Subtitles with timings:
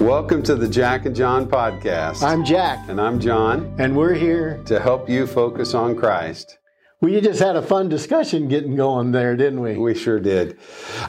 [0.00, 2.22] Welcome to the Jack and John podcast.
[2.22, 4.58] I'm Jack, and I'm John and we're here.
[4.64, 6.56] to help you focus on Christ.
[7.02, 9.76] We just had a fun discussion getting going there, didn't we?
[9.76, 10.58] We sure did.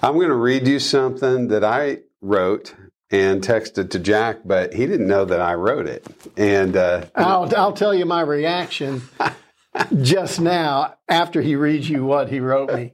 [0.03, 2.75] I'm going to read you something that I wrote
[3.09, 6.05] and texted to Jack, but he didn't know that I wrote it.
[6.35, 9.03] And uh, I'll, I'll tell you my reaction
[10.01, 12.91] just now after he reads you what he wrote me.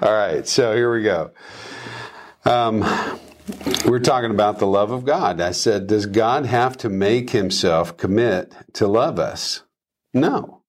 [0.00, 1.32] all right, so here we go.
[2.44, 2.84] Um,
[3.86, 5.40] we're talking about the love of God.
[5.40, 9.62] I said, Does God have to make himself commit to love us?
[10.12, 10.62] No.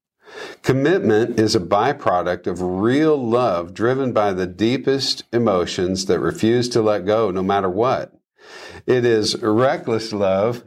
[0.62, 6.82] Commitment is a byproduct of real love driven by the deepest emotions that refuse to
[6.82, 8.14] let go no matter what.
[8.86, 10.64] It is reckless love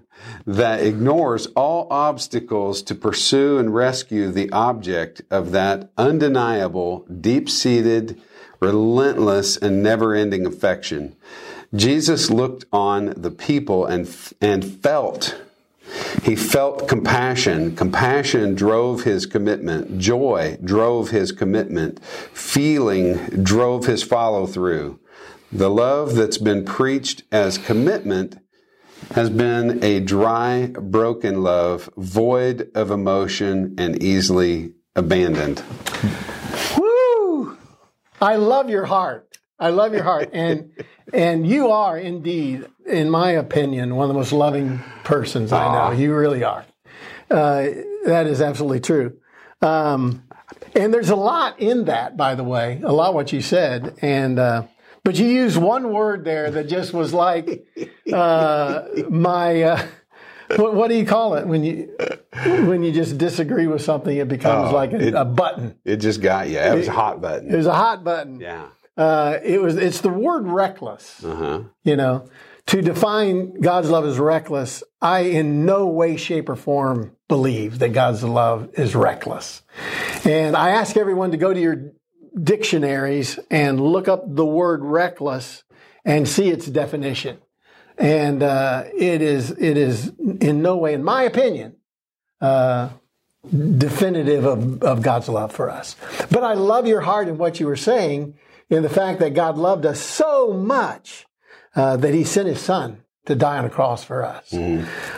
[0.46, 8.20] that ignores all obstacles to pursue and rescue the object of that undeniable, deep seated,
[8.64, 11.14] relentless, and never ending affection.
[11.74, 14.08] Jesus looked on the people and,
[14.40, 15.40] and felt.
[16.22, 17.76] He felt compassion.
[17.76, 19.98] Compassion drove his commitment.
[19.98, 22.02] Joy drove his commitment.
[22.32, 24.98] Feeling drove his follow through.
[25.52, 28.38] The love that's been preached as commitment
[29.12, 35.62] has been a dry, broken love, void of emotion and easily abandoned.
[38.24, 39.38] I love your heart.
[39.58, 40.30] I love your heart.
[40.32, 40.72] And
[41.12, 45.96] and you are indeed, in my opinion, one of the most loving persons I know.
[45.96, 46.64] You really are.
[47.30, 47.68] Uh,
[48.06, 49.18] that is absolutely true.
[49.60, 50.24] Um,
[50.74, 53.98] and there's a lot in that, by the way, a lot what you said.
[54.00, 54.64] And uh,
[55.04, 57.66] but you used one word there that just was like
[58.12, 59.86] uh, my.
[60.56, 61.94] What, what, do you call it when you
[62.66, 64.16] when you just disagree with something?
[64.16, 65.76] It becomes Oh, like a, it- a button.
[65.84, 66.58] It just got you.
[66.58, 67.52] It was a hot button.
[67.52, 68.40] It was a hot button.
[68.40, 68.66] Yeah.
[68.96, 69.76] Uh, it was.
[69.76, 71.24] It's the word reckless.
[71.24, 71.62] Uh huh.
[71.82, 72.28] You know,
[72.66, 77.92] to define God's love as reckless, I in no way, shape, or form believe that
[77.92, 79.62] God's love is reckless.
[80.24, 81.90] And I ask everyone to go to your
[82.40, 85.64] dictionaries and look up the word reckless
[86.04, 87.38] and see its definition.
[87.96, 91.76] And uh, it is it is in no way, in my opinion,
[92.40, 92.90] uh,
[93.50, 95.96] definitive of, of God's love for us.
[96.30, 98.34] But I love your heart and what you were saying
[98.68, 101.26] in the fact that God loved us so much
[101.76, 104.52] uh, that He sent His Son to die on a cross for us.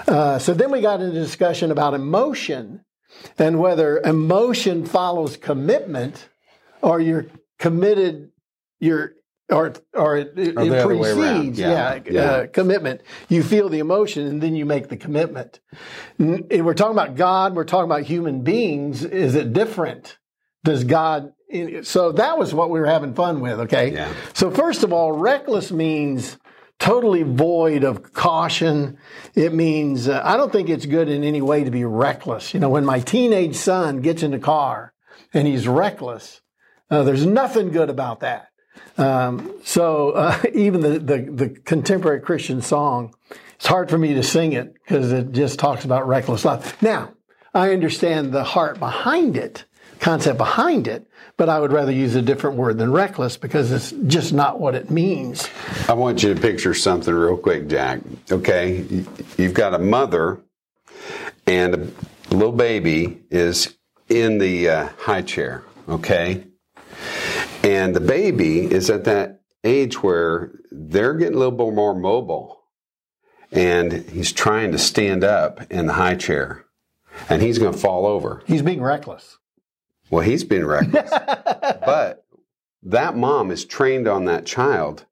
[0.07, 2.85] Uh, so then we got into discussion about emotion
[3.39, 6.29] and whether emotion follows commitment
[6.83, 7.27] or you're
[7.59, 8.31] committed,
[8.79, 9.15] you're
[9.51, 11.35] or or it, it Or the other way around.
[11.37, 11.95] precedes, Yeah.
[11.95, 12.21] yeah, Yeah.
[12.23, 13.01] Uh, commitment.
[13.29, 15.61] You feel the emotion and then you make the commitment.
[16.19, 17.55] N- We're talking about God.
[17.55, 19.05] We're talking about human beings.
[19.05, 20.19] Is it different?
[20.65, 21.33] Does God?
[21.83, 23.61] So that was what we were having fun with.
[23.61, 23.93] Okay.
[23.93, 24.13] Yeah.
[24.35, 26.39] So first of all, reckless means
[26.81, 28.99] totally void of caution.
[29.37, 32.53] It means uh, I don't think it's good in any way to be reckless.
[32.53, 34.93] You know, when my teenage son gets in the car
[35.33, 36.41] and he's reckless,
[36.91, 38.49] uh, there's nothing good about that.
[38.99, 43.15] Um, so uh, even the, the the contemporary Christian song,
[43.57, 46.77] it's hard for me to sing it because it just talks about reckless love.
[46.83, 47.13] Now
[47.55, 49.65] I understand the heart behind it,
[50.01, 51.07] concept behind it,
[51.37, 54.75] but I would rather use a different word than reckless because it's just not what
[54.75, 55.49] it means.
[55.89, 58.01] I want you to picture something real quick, Jack.
[58.31, 59.07] Okay, You-
[59.39, 60.39] you've got a mother,
[61.47, 63.75] and a little baby is
[64.09, 65.63] in the uh, high chair.
[65.89, 66.45] Okay,
[67.67, 72.63] and the baby is at that age where they're getting a little bit more mobile,
[73.51, 76.65] and he's trying to stand up in the high chair,
[77.29, 78.43] and he's going to fall over.
[78.47, 79.39] He's being reckless.
[80.11, 81.11] Well, he's been reckless.
[81.51, 82.25] but
[82.85, 85.05] that mom is trained on that child.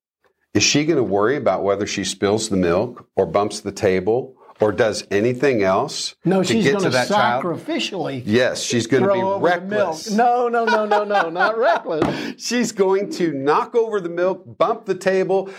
[0.53, 4.37] Is she going to worry about whether she spills the milk or bumps the table
[4.60, 7.44] or does anything else No, to she's going to that child?
[7.44, 9.70] sacrificially Yes, she's going to be over the milk.
[9.70, 10.10] reckless.
[10.10, 12.34] No, no, no, no, no, not reckless.
[12.42, 15.50] She's going to knock over the milk, bump the table.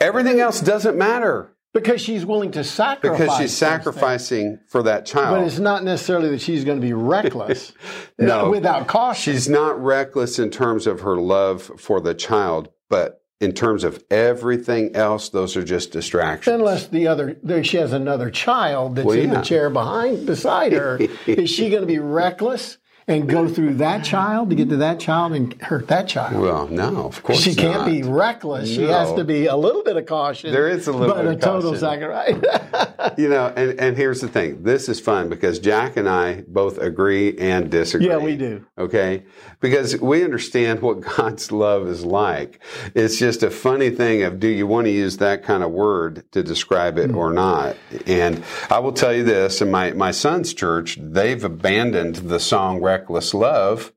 [0.00, 3.18] Everything else doesn't matter Because she's willing to sacrifice.
[3.20, 5.36] because she's sacrificing for that child.
[5.38, 7.72] But it's not necessarily that she's going to be reckless
[8.18, 8.50] No.
[8.50, 9.32] without caution.
[9.32, 14.02] She's not reckless in terms of her love for the child, but in terms of
[14.10, 16.54] everything else, those are just distractions.
[16.54, 20.72] Unless the other, there she has another child that's Well, in the chair behind, beside
[20.72, 20.98] her.
[21.26, 25.00] Is she going to be reckless and go through that child to get to that
[25.00, 26.40] child and hurt that child.
[26.40, 27.86] Well, no, of course She can't not.
[27.86, 28.68] be reckless.
[28.68, 30.52] She has to be a little bit of caution.
[30.52, 31.80] There is a little but bit a of total caution.
[31.80, 32.84] sacrifice.
[33.16, 34.62] You know, and, and here's the thing.
[34.62, 38.08] This is fun because Jack and I both agree and disagree.
[38.08, 38.66] Yeah, we do.
[38.76, 39.24] Okay?
[39.60, 42.60] Because we understand what God's love is like.
[42.94, 46.30] It's just a funny thing of do you want to use that kind of word
[46.32, 47.34] to describe it or mm.
[47.34, 47.76] not?
[48.06, 52.80] And I will tell you this, in my, my son's church, they've abandoned the song
[52.98, 53.92] Reckless Love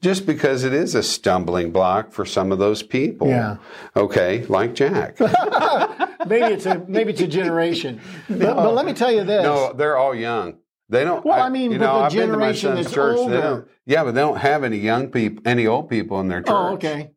[0.00, 3.28] just because it is a stumbling block for some of those people.
[3.28, 3.56] Yeah.
[3.96, 5.18] Okay, like Jack.
[6.26, 8.00] maybe it's a maybe it's a generation.
[8.28, 9.42] But, but let me tell you this.
[9.44, 10.58] No, they're all young.
[10.88, 11.24] They don't.
[11.24, 13.16] Well, I mean, you know, the I've been to my generation that's church.
[13.16, 16.50] Older- yeah, but they don't have any young people, any old people in their church.
[16.50, 17.12] oh, okay.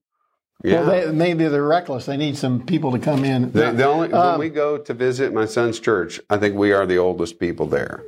[0.64, 0.82] Yeah.
[0.82, 2.06] Well, they, maybe they're reckless.
[2.06, 3.52] They need some people to come in.
[3.52, 6.72] the, the only Um, when we go to visit my son's church, I think we
[6.72, 8.04] are the oldest people there.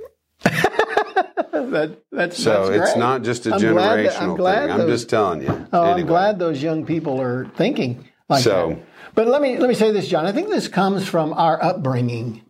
[1.51, 4.81] that, that's So that's it's not just a I'm generational that- I'm glad thing.
[4.81, 5.67] I'm just telling you.
[5.71, 6.01] Oh, Anyway.
[6.01, 8.79] I'm glad those young people are thinking like So- that.
[9.15, 10.25] But let me let me say this, John.
[10.27, 12.43] I think this comes from our upbringing.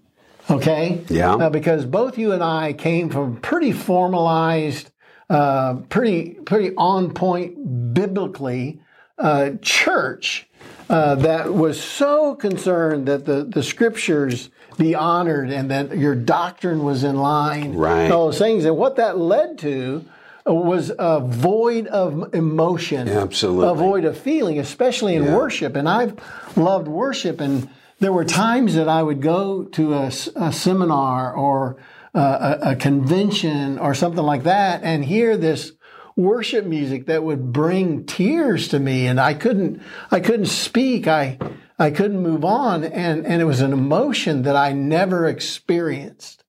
[0.49, 1.01] Okay.
[1.07, 1.33] Yeah.
[1.35, 4.91] Uh, because both you and I came from pretty formalized,
[5.29, 8.81] uh, pretty pretty on point biblically
[9.17, 10.46] uh, church
[10.89, 16.83] uh, that was so concerned that the the scriptures be honored and that your doctrine
[16.83, 17.73] was in line.
[17.73, 18.11] Right.
[18.11, 20.05] All those things, and what that led to
[20.45, 23.69] was a void of emotion, Absolutely.
[23.69, 25.75] a void of feeling, especially in worship.
[25.75, 26.17] And I've
[26.55, 27.69] loved worship, and
[27.99, 31.77] there were times that I would go to a seminar or
[32.15, 35.73] uh, a, a convention or something like that, and hear this
[36.17, 39.81] worship music that would bring tears to me, and I couldn't,
[40.11, 41.07] I couldn't speak.
[41.07, 41.39] I,
[41.79, 46.43] I couldn't move on, and and it was an emotion that I never experienced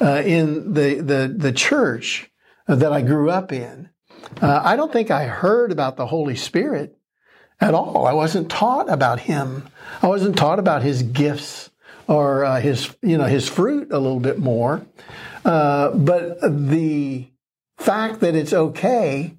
[0.00, 2.30] uh, in the, the, the church
[2.66, 3.90] that I grew up in.
[4.40, 6.96] Uh, I don't think I heard about the Holy Spirit
[7.60, 8.06] at all.
[8.06, 9.68] I wasn't taught about Him.
[10.02, 11.70] I wasn't taught about His gifts
[12.06, 14.86] or uh, His, you know, His fruit a little bit more.
[15.44, 17.26] Uh, but the
[17.80, 19.36] fact that it's okay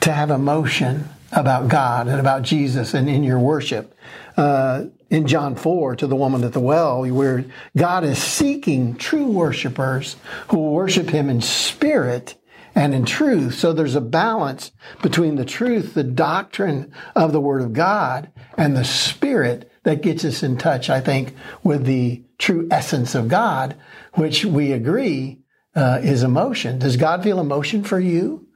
[0.00, 3.94] to have emotion about God and about Jesus and in your worship.
[4.36, 7.44] Uh, in John 4 to the woman at the well, where
[7.76, 10.16] God is seeking true worshipers
[10.48, 12.34] who will worship Him in spirit
[12.74, 13.54] and in truth.
[13.54, 14.72] So there's a balance
[15.02, 20.24] between the truth, the doctrine of the Word of God, and the spirit that gets
[20.24, 23.76] us in touch, I think, with the true essence of God,
[24.14, 25.42] which we agree
[25.74, 26.78] uh, is emotion.
[26.78, 28.46] Does God feel emotion for you?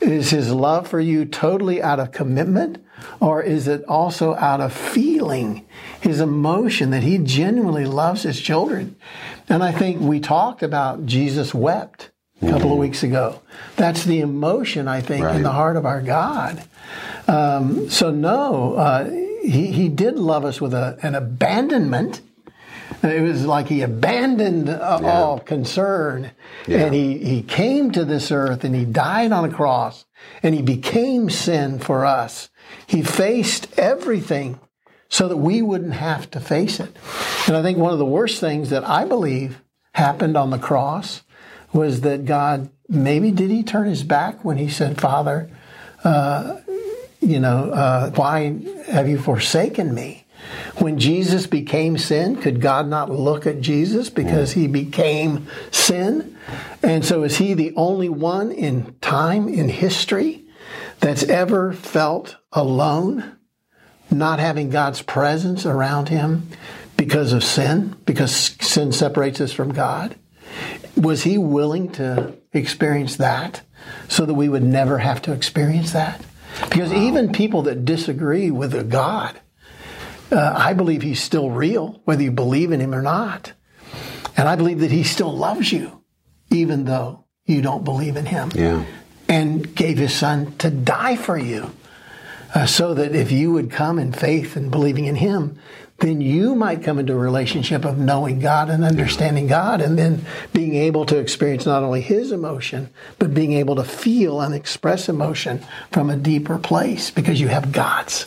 [0.00, 2.78] Is his love for you totally out of commitment?
[3.20, 5.66] Or is it also out of feeling,
[6.00, 8.96] his emotion that he genuinely loves his children?
[9.48, 12.10] And I think we talked about Jesus wept
[12.40, 13.40] a couple of weeks ago.
[13.76, 15.36] That's the emotion, I think, Right.
[15.36, 16.62] in the heart of our God.
[17.26, 22.20] Um, so, no, uh, he, he did love us with a, an abandonment.
[23.04, 26.30] It was like he abandoned uh, all concern
[26.66, 26.78] Yeah.
[26.86, 30.06] and he, he came to this earth and he died on a cross
[30.42, 32.48] and he became sin for us.
[32.86, 34.58] He faced everything
[35.08, 36.96] so that we wouldn't have to face it.
[37.46, 39.60] And I think one of the worst things that I believe
[39.92, 41.22] happened on the cross
[41.72, 45.50] was that God maybe did he turn his back when he said, Father,
[46.04, 46.58] uh,
[47.20, 48.56] you know, uh, why
[48.88, 50.23] have you forsaken me?
[50.78, 56.36] When Jesus became sin, could God not look at Jesus because he became sin?
[56.82, 60.44] And so is he the only one in time, in history,
[61.00, 63.36] that's ever felt alone,
[64.10, 66.48] not having God's presence around him
[66.96, 70.16] because of sin, because sin separates us from God?
[70.96, 73.62] Was he willing to experience that
[74.08, 76.20] so that we would never have to experience that?
[76.70, 79.40] Because even people that disagree with a God,
[80.34, 83.52] uh, I believe he's still real, whether you believe in him or not.
[84.36, 86.02] And I believe that he still loves you,
[86.50, 88.50] even though you don't believe in him.
[88.54, 88.84] Yeah.
[89.28, 91.70] And gave his son to die for you.
[92.54, 95.58] Uh, so that if you would come in faith and believing in him,
[95.98, 100.24] then you might come into a relationship of knowing God and understanding God and then
[100.52, 105.08] being able to experience not only his emotion, but being able to feel and express
[105.08, 108.26] emotion from a deeper place because you have God's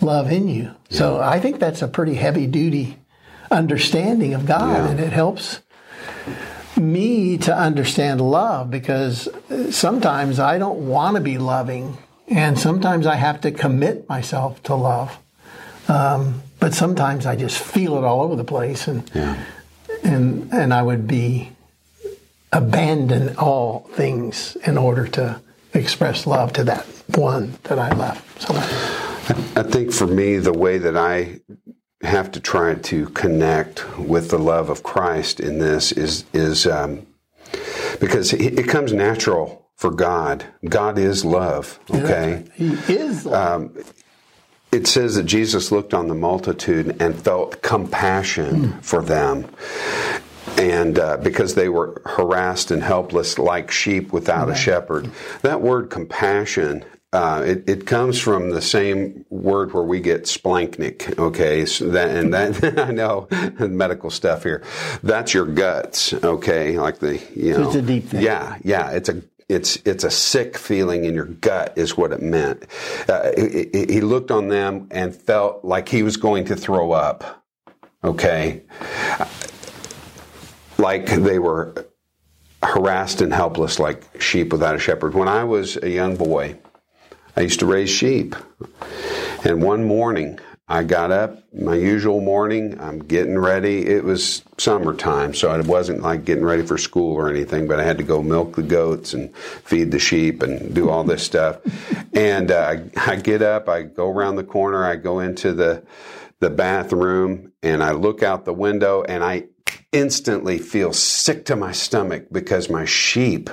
[0.00, 0.72] love in you.
[0.90, 2.96] So I think that's a pretty heavy duty
[3.50, 4.88] understanding of God Yeah.
[4.90, 5.60] and it helps
[6.76, 9.28] me to understand love because
[9.70, 14.74] sometimes I don't want to be loving and sometimes I have to commit myself to
[14.74, 15.18] love.
[15.88, 19.36] Um, but sometimes I just feel it all over the place and Yeah.
[20.04, 21.50] and and I would be
[22.52, 25.40] abandon all things in order to
[25.74, 26.84] express love to that
[27.16, 28.42] one that I left.
[28.42, 31.40] So I think for me, the way that I
[32.02, 37.06] have to try to connect with the love of Christ in this is is um,
[38.00, 40.44] because it comes natural for God.
[40.68, 41.78] God is love.
[41.90, 43.62] Okay, He is love.
[43.62, 43.84] Um,
[44.72, 49.48] it says that Jesus looked on the multitude and felt compassion for them.
[50.58, 55.10] And uh, because they were harassed and helpless like sheep without a shepherd.
[55.42, 61.18] That word compassion uh, it, it comes from the same word where we get splanchnic.
[61.18, 63.26] Okay, so that and that I know
[63.58, 64.62] medical stuff here.
[65.02, 66.12] That's your guts.
[66.12, 67.66] Okay, like the you know.
[67.66, 68.22] it's a deep thing.
[68.22, 68.90] Yeah, yeah.
[68.90, 72.64] It's a it's it's a sick feeling in your gut is what it meant.
[73.08, 76.92] Uh, he, he- he looked on them and felt like he was going to throw
[76.92, 77.44] up.
[78.04, 78.62] Okay,
[80.78, 81.86] like they were
[82.62, 85.14] harassed and helpless, like sheep without a shepherd.
[85.14, 86.56] When I was a young boy,
[87.36, 88.34] I used to raise sheep.
[89.44, 90.38] And one morning,
[90.70, 93.88] I got up, my usual morning, I'm getting ready.
[93.88, 97.82] It was summertime, so it wasn't like getting ready for school or anything, but I
[97.82, 101.58] had to go milk the goats and feed the sheep and do all this stuff.
[102.14, 105.82] And uh, I, I get up, I go around the corner, I go into the,
[106.38, 109.46] the bathroom, and I look out the window, and I
[109.90, 113.50] instantly feel sick to my stomach because my sheep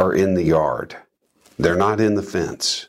[0.00, 0.96] are in the yard.
[1.60, 2.88] They're not in the fence.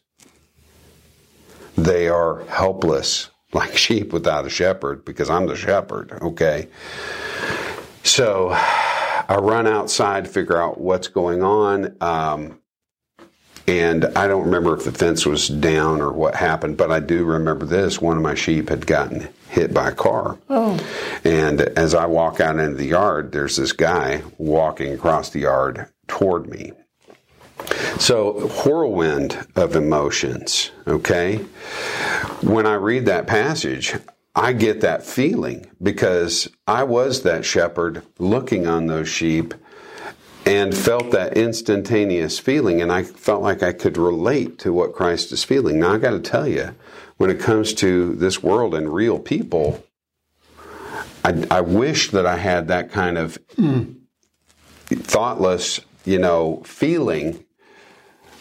[1.77, 6.67] They are helpless, like sheep without a shepherd, because I'm the shepherd, okay?
[8.03, 11.97] So I run outside to figure out what's going on.
[11.99, 12.59] Um,
[13.67, 17.25] and I don't remember if the fence was down or what happened, but I do
[17.25, 17.99] remember this.
[17.99, 20.37] One of my sheep had gotten hit by a car.
[20.49, 20.79] Oh.
[21.25, 25.87] And as I walk out into the yard, there's this guy walking across the yard
[26.07, 26.71] toward me.
[27.99, 31.37] So, whirlwind of emotions, okay?
[32.41, 33.95] When I read that passage,
[34.35, 39.55] I get that feeling because I was that shepherd looking on those sheep
[40.45, 45.31] and felt that instantaneous feeling, and I felt like I could relate to what Christ
[45.31, 45.79] is feeling.
[45.79, 46.75] Now, I got to tell you,
[47.17, 49.83] when it comes to this world and real people,
[51.25, 53.95] I, I wish that I had that kind of mm.
[54.85, 57.43] thoughtless, you know, feeling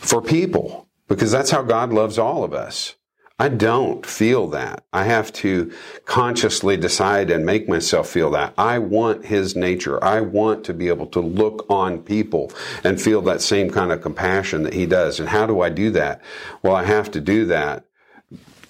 [0.06, 2.94] for people because that's how God loves all of us.
[3.38, 4.84] I don't feel that.
[4.94, 5.70] I have to
[6.06, 8.54] consciously decide and make myself feel that.
[8.56, 10.02] I want His nature.
[10.02, 12.50] I want to be able to look on people
[12.82, 15.20] and feel that same kind of compassion that He does.
[15.20, 16.22] And how do I do that?
[16.62, 17.84] Well, I have to do that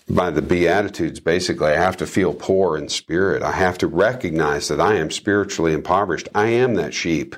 [0.09, 1.69] by the Beatitudes, basically.
[1.69, 3.45] I have to feel poor in spirit.
[3.45, 6.29] I have to recognize that I am spiritually impoverished.
[6.35, 7.37] I am that sheep.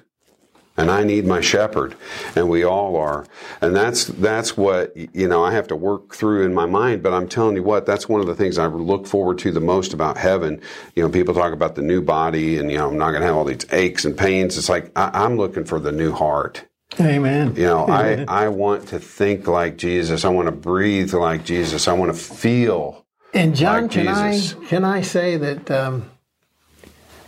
[0.79, 1.97] And I need my shepherd,
[2.37, 3.27] and we all are.
[3.61, 7.03] And that's that's what you know I have to work through in my mind.
[7.03, 9.61] But I'm telling you what, that's one of the things I look forward to the
[9.61, 10.63] most about heaven.
[10.95, 13.27] You know, people talk about the new body, and you know I'm not going to
[13.27, 14.57] have all these aches and pains.
[14.57, 16.65] It's like I, I'm looking for the new heart.
[17.01, 17.55] Amen.
[17.55, 20.25] You know, I, I want to think like Jesus.
[20.25, 21.87] I want to breathe like Jesus.
[21.87, 23.05] I want to feel.
[23.35, 24.57] And John, like can Jesus.
[24.57, 26.11] I can I say that um,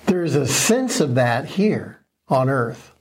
[0.06, 2.92] there's a sense of that here on earth?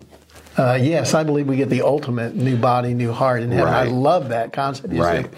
[0.59, 3.73] Uh, yes, I believe we get the ultimate new body, new heart in heaven.
[3.73, 4.93] I love that concept.
[4.93, 5.29] Right.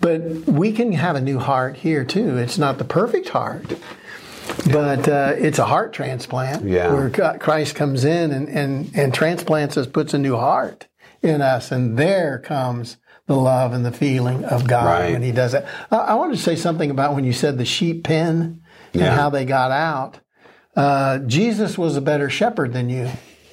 [0.00, 2.36] But we can have a new heart here too.
[2.38, 3.74] It's not the perfect heart,
[4.70, 6.92] but uh, it's a heart transplant Yeah.
[6.92, 10.86] where Christ comes in and, and, and transplants us, puts a new heart
[11.22, 15.12] in us, and there comes the love and the feeling of God Right.
[15.12, 15.66] when He does that.
[15.90, 18.60] I, I wanted to say something about when you said the sheep pen
[18.92, 19.14] and Yeah.
[19.14, 20.18] how they got out.
[20.76, 23.08] Uh, Jesus was a better shepherd than you.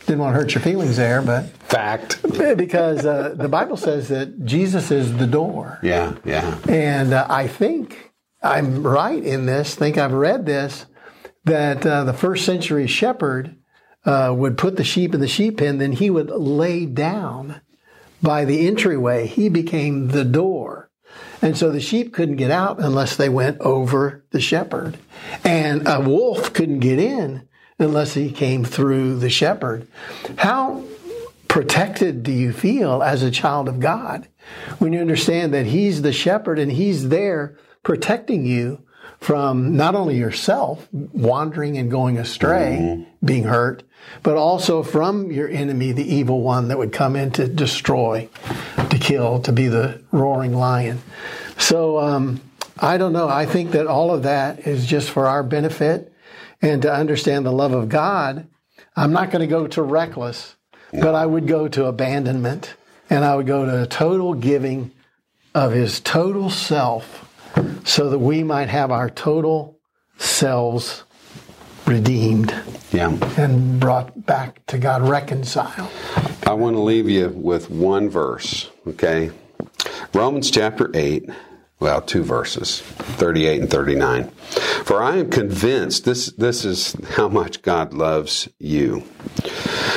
[0.10, 2.24] Didn't want to hurt your feelings there, but Fact.
[2.58, 5.78] because uh, the Bible says that Jesus is the door.
[5.84, 6.58] Yeah, yeah.
[6.68, 8.12] And uh, I think
[8.42, 10.88] I'm right in this, think I've read this,
[11.44, 13.56] that uh, the first century shepherd
[14.04, 17.62] uh, would put the sheep in the sheep pen, then he would lay down
[18.20, 19.28] by the entryway.
[19.28, 20.90] He became the door.
[21.40, 24.98] And so the sheep couldn't get out unless they went over the shepherd.
[25.44, 27.48] And a wolf couldn't get in
[27.80, 29.88] unless he came through the shepherd.
[30.38, 30.84] How
[31.48, 34.28] protected do you feel as a child of God
[34.78, 38.82] when you understand that He's the shepherd and He's there protecting you
[39.20, 43.84] from not only yourself wandering and going astray, being hurt,
[44.24, 48.30] but also from your enemy, the evil one that would come in to destroy,
[48.90, 51.02] to kill, to be the roaring lion.
[51.58, 52.40] So um,
[52.78, 53.28] I don't know.
[53.28, 56.09] I think that all of that is just for our benefit
[56.62, 58.48] and to understand the love of God.
[58.96, 60.56] I'm not going to go to reckless,
[60.92, 62.74] but I would go to abandonment
[63.10, 64.92] and I would go to a total giving
[65.56, 67.26] of his total self
[67.86, 69.80] so that we might have our total
[70.18, 71.04] selves
[71.86, 72.54] redeemed
[72.92, 73.18] Yeah.
[73.38, 75.90] and brought back to God, reconciled.
[76.46, 79.32] I want to leave you with one verse, okay?
[80.14, 81.30] Romans chapter 8,
[81.80, 84.30] well, two verses, 38 and 39.
[84.84, 89.02] For I am convinced, this, this is how much God loves you.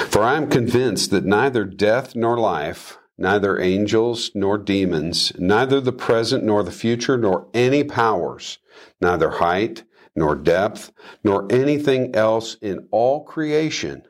[0.09, 5.93] For I am convinced that neither death nor life, neither angels nor demons, neither the
[5.93, 8.59] present nor the future, nor any powers,
[9.01, 9.83] neither height
[10.15, 10.93] nor depth,
[11.25, 14.03] nor anything else in all creation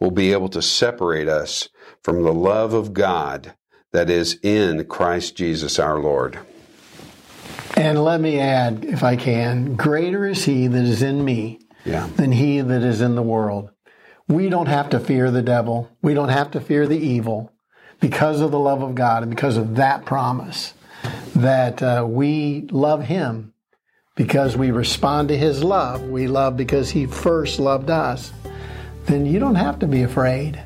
[0.00, 1.68] will be able to separate us
[2.02, 3.54] from the love of God
[3.92, 6.38] that is in Christ Jesus our Lord.
[7.76, 12.06] And let me add, if I can, greater is he that is in me Yeah.
[12.16, 13.70] than he that is in the world.
[14.28, 15.88] We don't have to fear the devil.
[16.02, 17.50] We don't have to fear the evil
[18.00, 20.74] because of the love of God and because of that promise
[21.34, 23.52] that uh, we love him
[24.14, 26.02] because we respond to his love.
[26.02, 28.32] We love because he first loved us.
[29.06, 30.62] Then you don't have to be afraid.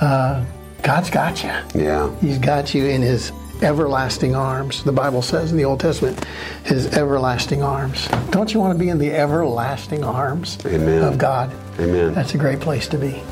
[0.00, 0.44] Uh,
[0.82, 1.52] God's got you.
[1.80, 2.14] Yeah.
[2.20, 3.30] He's got you in his
[3.62, 4.84] everlasting arms.
[4.84, 6.24] The Bible says in the Old Testament,
[6.64, 8.08] his everlasting arms.
[8.30, 11.02] Don't you want to be in the everlasting arms Amen.
[11.02, 11.52] of God?
[11.78, 12.14] Amen.
[12.14, 13.22] That's a great place to be.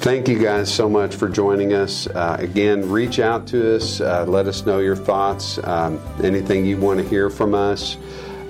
[0.00, 2.06] Thank you guys so much for joining us.
[2.06, 4.02] Uh, again, reach out to us.
[4.02, 7.96] Uh, let us know your thoughts, um, anything you want to hear from us.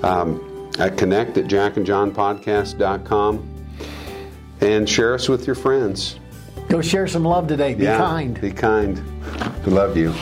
[0.02, 3.50] Um, at connect at jackandjohnpodcast.com
[4.60, 6.18] and share us with your friends.
[6.74, 7.74] Go share some love today.
[7.74, 8.40] Be Yeah, kind.
[8.40, 9.00] Be kind.
[9.64, 10.12] We love you.